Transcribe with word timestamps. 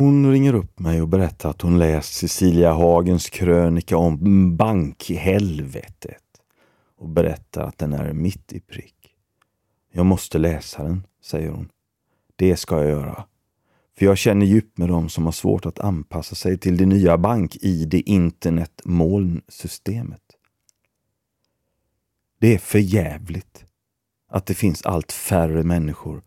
Hon 0.00 0.30
ringer 0.30 0.54
upp 0.54 0.78
mig 0.78 1.02
och 1.02 1.08
berättar 1.08 1.50
att 1.50 1.62
hon 1.62 1.78
läst 1.78 2.14
Cecilia 2.14 2.72
Hagens 2.72 3.30
krönika 3.30 3.96
om 3.96 4.56
bankhelvetet 4.56 6.24
och 6.98 7.08
berättar 7.08 7.62
att 7.62 7.78
den 7.78 7.92
är 7.92 8.12
mitt 8.12 8.52
i 8.52 8.60
prick. 8.60 9.14
Jag 9.92 10.06
måste 10.06 10.38
läsa 10.38 10.82
den, 10.82 11.06
säger 11.22 11.50
hon. 11.50 11.68
Det 12.36 12.56
ska 12.56 12.76
jag 12.76 12.90
göra. 12.90 13.24
För 13.98 14.06
jag 14.06 14.18
känner 14.18 14.46
djupt 14.46 14.78
med 14.78 14.88
dem 14.88 15.08
som 15.08 15.24
har 15.24 15.32
svårt 15.32 15.66
att 15.66 15.78
anpassa 15.78 16.34
sig 16.34 16.58
till 16.58 16.76
det 16.76 16.86
nya 16.86 17.18
bank-id 17.18 17.94
internetmolnsystemet. 17.94 20.22
Det 22.40 22.54
är 22.54 22.58
för 22.58 22.78
jävligt 22.78 23.64
att 24.28 24.46
det 24.46 24.54
finns 24.54 24.82
allt 24.82 25.12
färre 25.12 25.62
människor 25.62 26.22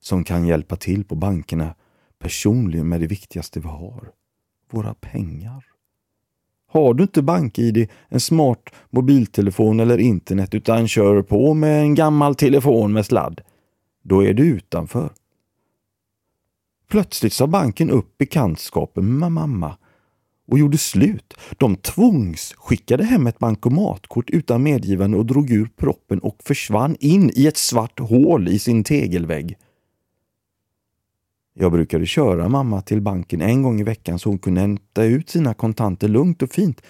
som 0.00 0.24
kan 0.24 0.46
hjälpa 0.46 0.76
till 0.76 1.04
på 1.04 1.14
bankerna 1.14 1.74
personligen 2.18 2.88
med 2.88 3.00
det 3.00 3.06
viktigaste 3.06 3.60
vi 3.60 3.68
har. 3.68 4.10
Våra 4.70 4.94
pengar. 4.94 5.64
Har 6.68 6.94
du 6.94 7.02
inte 7.02 7.22
BankID, 7.22 7.88
en 8.08 8.20
smart 8.20 8.70
mobiltelefon 8.90 9.80
eller 9.80 9.98
internet 9.98 10.54
utan 10.54 10.88
kör 10.88 11.22
på 11.22 11.54
med 11.54 11.80
en 11.80 11.94
gammal 11.94 12.34
telefon 12.34 12.92
med 12.92 13.06
sladd, 13.06 13.40
då 14.02 14.24
är 14.24 14.34
du 14.34 14.46
utanför. 14.46 15.10
Plötsligt 16.88 17.32
sa 17.32 17.46
banken 17.46 17.90
upp 17.90 18.18
bekantskapen 18.18 19.18
med 19.18 19.32
mamma 19.32 19.76
och 20.48 20.58
gjorde 20.58 20.78
slut. 20.78 21.34
De 21.58 21.76
tvångsskickade 21.76 23.04
hem 23.04 23.26
ett 23.26 23.38
bankomatkort 23.38 24.30
utan 24.30 24.62
medgivande 24.62 25.18
och 25.18 25.26
drog 25.26 25.50
ur 25.50 25.70
proppen 25.76 26.18
och 26.18 26.36
försvann 26.44 26.96
in 27.00 27.30
i 27.34 27.46
ett 27.46 27.56
svart 27.56 27.98
hål 27.98 28.48
i 28.48 28.58
sin 28.58 28.84
tegelvägg. 28.84 29.56
Jag 31.58 31.72
brukade 31.72 32.06
köra 32.06 32.48
mamma 32.48 32.82
till 32.82 33.00
banken 33.00 33.40
en 33.40 33.62
gång 33.62 33.80
i 33.80 33.84
veckan 33.84 34.18
så 34.18 34.28
hon 34.28 34.38
kunde 34.38 34.60
hämta 34.60 35.04
ut 35.04 35.30
sina 35.30 35.54
kontanter 35.54 36.08
lugnt 36.08 36.42
och 36.42 36.50
fint 36.50 36.82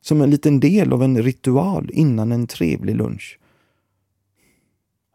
som 0.00 0.20
en 0.20 0.30
liten 0.30 0.60
del 0.60 0.92
av 0.92 1.02
en 1.02 1.22
ritual 1.22 1.90
innan 1.92 2.32
en 2.32 2.46
trevlig 2.46 2.96
lunch. 2.96 3.38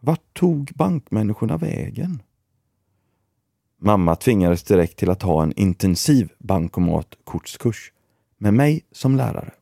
Vart 0.01 0.33
tog 0.33 0.71
bankmänniskorna 0.75 1.57
vägen? 1.57 2.21
Mamma 3.81 4.15
tvingades 4.15 4.63
direkt 4.63 4.97
till 4.97 5.09
att 5.09 5.21
ha 5.21 5.43
en 5.43 5.53
intensiv 5.59 6.31
bankomatkortskurs 6.37 7.91
med 8.37 8.53
mig 8.53 8.81
som 8.91 9.15
lärare. 9.15 9.53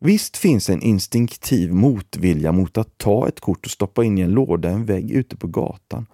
Visst 0.00 0.36
finns 0.36 0.70
en 0.70 0.82
instinktiv 0.82 1.74
motvilja 1.74 2.52
mot 2.52 2.78
att 2.78 2.98
ta 2.98 3.28
ett 3.28 3.40
kort 3.40 3.66
och 3.66 3.70
stoppa 3.70 4.04
in 4.04 4.18
i 4.18 4.20
en 4.20 4.30
låda 4.30 4.70
en 4.70 4.84
vägg 4.84 5.10
ute 5.10 5.36
på 5.36 5.46
gatan 5.46 6.06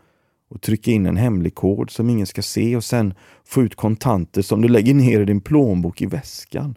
och 0.51 0.61
trycka 0.61 0.91
in 0.91 1.07
en 1.07 1.17
hemlig 1.17 1.55
kod 1.55 1.91
som 1.91 2.11
ingen 2.11 2.27
ska 2.27 2.43
se 2.43 2.77
och 2.77 2.85
sen 2.85 3.15
få 3.45 3.63
ut 3.63 3.75
kontanter 3.75 4.43
som 4.43 4.63
du 4.63 4.69
lägger 4.69 4.95
ner 4.95 5.21
i 5.21 5.25
din 5.25 5.41
plånbok 5.41 6.03
i 6.03 6.07
väskan. 6.07 6.75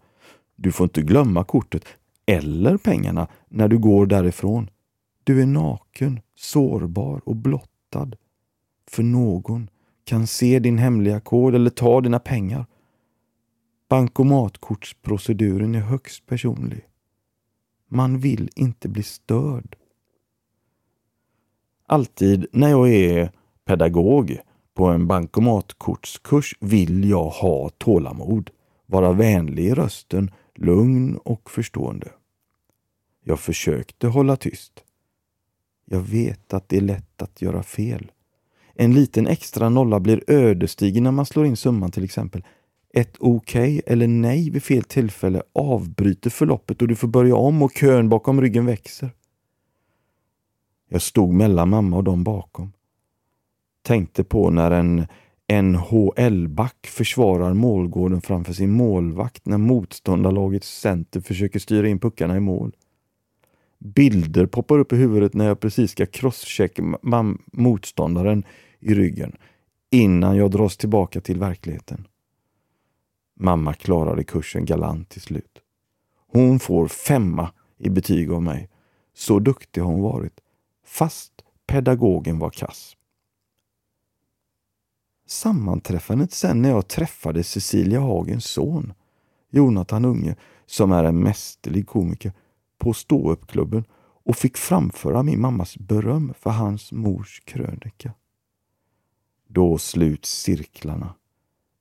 Du 0.56 0.72
får 0.72 0.84
inte 0.84 1.02
glömma 1.02 1.44
kortet 1.44 1.86
eller 2.26 2.78
pengarna 2.78 3.28
när 3.50 3.68
du 3.68 3.78
går 3.78 4.06
därifrån. 4.06 4.70
Du 5.24 5.42
är 5.42 5.46
naken, 5.46 6.20
sårbar 6.36 7.22
och 7.26 7.36
blottad. 7.36 8.12
För 8.88 9.04
någon 9.04 9.70
kan 10.04 10.28
se 10.28 10.60
din 10.60 10.78
hemliga 10.78 11.20
kod 11.20 11.56
eller 11.56 11.70
ta 11.70 12.02
dina 12.02 12.20
pengar. 12.20 12.66
Bankomatkortsproceduren 13.90 15.76
är 15.76 15.80
högst 15.80 16.26
personlig. 16.26 16.88
Man 17.88 18.20
vill 18.20 18.50
inte 18.56 18.90
bli 18.90 19.04
störd. 19.04 19.76
Alltid 21.86 22.46
när 22.52 22.70
jag 22.70 22.90
är 22.90 23.32
pedagog 23.66 24.38
på 24.74 24.86
en 24.86 25.08
bankomatkortskurs 25.08 26.56
vill 26.60 27.10
jag 27.10 27.30
ha 27.30 27.70
tålamod, 27.70 28.50
vara 28.86 29.14
vänlig 29.14 29.66
i 29.66 29.74
rösten, 29.74 30.32
lugn 30.56 31.18
och 31.18 31.52
förstående. 31.52 32.12
Jag 33.24 33.40
försökte 33.40 34.08
hålla 34.08 34.36
tyst. 34.36 34.84
Jag 35.86 36.00
vet 36.00 36.54
att 36.54 36.70
det 36.70 36.78
är 36.78 36.82
lätt 36.82 37.22
att 37.22 37.42
göra 37.42 37.64
fel. 37.64 38.12
En 38.76 38.94
liten 38.94 39.28
extra 39.28 39.70
nolla 39.70 40.00
blir 40.00 40.24
ödesdiger 40.28 41.02
när 41.02 41.12
man 41.12 41.26
slår 41.26 41.46
in 41.46 41.58
summan 41.58 41.92
till 41.92 42.04
exempel. 42.04 42.44
Ett 42.94 43.16
okej 43.20 43.80
okay 43.80 43.94
eller 43.94 44.08
nej 44.08 44.50
vid 44.50 44.64
fel 44.64 44.84
tillfälle 44.84 45.44
avbryter 45.54 46.30
förloppet 46.30 46.82
och 46.82 46.88
du 46.88 46.96
får 46.96 47.08
börja 47.08 47.36
om 47.36 47.62
och 47.62 47.72
kön 47.72 48.10
bakom 48.10 48.42
ryggen 48.42 48.66
växer. 48.66 49.12
Jag 50.90 51.02
stod 51.02 51.34
mellan 51.34 51.70
mamma 51.70 51.98
och 51.98 52.04
dem 52.04 52.24
bakom 52.24 52.72
tänkte 53.84 54.24
på 54.24 54.50
när 54.50 54.72
en 54.72 55.08
NHL-back 55.48 56.88
försvarar 56.88 57.54
målgården 57.54 58.22
framför 58.22 58.54
sin 58.54 58.72
målvakt 58.72 59.46
när 59.46 59.58
motståndarlagets 59.58 60.80
center 60.80 61.22
försöker 61.22 61.60
styra 61.60 61.88
in 61.88 62.00
puckarna 62.00 62.38
i 62.38 62.40
mål. 62.40 62.76
Bilder 63.80 64.46
poppar 64.46 64.80
upp 64.80 64.94
i 64.94 64.96
huvudet 64.96 65.34
när 65.34 65.46
jag 65.46 65.60
precis 65.60 65.92
ska 65.92 66.06
crosschecka 66.06 66.98
motståndaren 67.52 68.44
i 68.80 68.94
ryggen 68.94 69.36
innan 69.92 70.38
jag 70.38 70.52
dras 70.52 70.78
tillbaka 70.78 71.22
till 71.22 71.40
verkligheten. 71.40 72.08
Mamma 73.40 73.74
klarade 73.74 74.24
kursen 74.24 74.66
galant 74.66 75.10
till 75.10 75.22
slut. 75.22 75.60
Hon 76.32 76.60
får 76.60 76.88
femma 76.88 77.52
i 77.78 77.90
betyg 77.90 78.32
av 78.32 78.44
mig. 78.44 78.70
Så 79.14 79.40
duktig 79.40 79.82
har 79.82 79.92
hon 79.92 80.02
varit. 80.02 80.40
Fast 80.86 81.34
pedagogen 81.68 82.40
var 82.40 82.50
kass. 82.50 82.96
Sammanträffandet 85.44 86.32
sen 86.32 86.62
när 86.62 86.70
jag 86.70 86.88
träffade 86.88 87.44
Cecilia 87.44 88.00
Hagens 88.00 88.46
son, 88.46 88.94
Jonathan 89.50 90.06
Unge, 90.06 90.36
som 90.66 90.92
är 90.92 91.04
en 91.04 91.20
mästerlig 91.20 91.88
komiker, 91.88 92.34
på 92.78 92.94
ståuppklubben 92.94 93.86
och 94.24 94.36
fick 94.36 94.58
framföra 94.58 95.24
min 95.24 95.42
mammas 95.42 95.78
beröm 95.78 96.34
för 96.40 96.50
hans 96.50 96.92
mors 96.92 97.42
krönika. 97.46 98.14
Då 99.48 99.78
sluts 99.78 100.42
cirklarna 100.42 101.14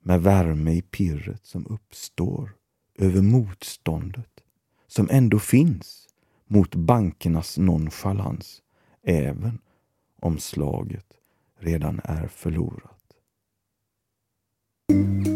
med 0.01 0.21
värme 0.21 0.71
i 0.71 0.81
pirret 0.81 1.45
som 1.45 1.67
uppstår 1.67 2.55
över 2.97 3.21
motståndet 3.21 4.43
som 4.87 5.07
ändå 5.11 5.39
finns 5.39 6.07
mot 6.47 6.75
bankernas 6.75 7.57
nonchalans 7.57 8.61
även 9.03 9.59
om 10.19 10.37
slaget 10.39 11.07
redan 11.59 12.01
är 12.03 12.27
förlorat. 12.27 12.92
thank 14.89 15.27
you 15.27 15.32